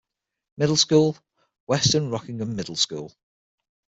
Middle 0.57 0.77
School: 0.77 1.15
Western 1.67 2.09
Rockingham 2.09 2.55
Middle 2.55 2.75
School. 2.75 3.15